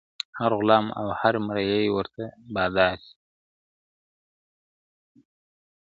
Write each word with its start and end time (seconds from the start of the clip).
هر 0.39 0.51
غلام 0.59 0.85
او 0.99 1.07
هر 1.19 1.35
مریی 1.47 1.85
ورته 1.95 2.23
بادار 2.55 2.97
سي, 3.07 3.13